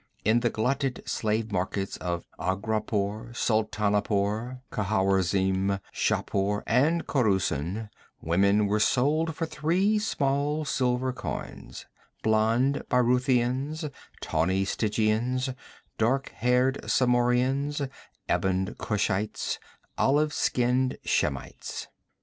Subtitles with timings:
[0.25, 7.87] In the glutted slave markets of Aghrapur, Sultanapur, Khawarizm, Shahpur and Khorusun,
[8.19, 11.85] women were sold for three small silver coins
[12.23, 13.91] blond Brythunians,
[14.21, 15.51] tawny Stygians,
[15.99, 17.87] dark haired Zamorians,
[18.27, 19.59] ebon Kushites,
[19.99, 21.89] olive skinned Shemites.